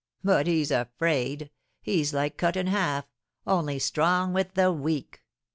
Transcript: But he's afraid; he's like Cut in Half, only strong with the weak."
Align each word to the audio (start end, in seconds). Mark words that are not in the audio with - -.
But 0.23 0.47
he's 0.47 0.71
afraid; 0.71 1.51
he's 1.79 2.11
like 2.11 2.35
Cut 2.35 2.57
in 2.57 2.65
Half, 2.65 3.05
only 3.45 3.77
strong 3.77 4.33
with 4.33 4.55
the 4.55 4.71
weak." 4.71 5.21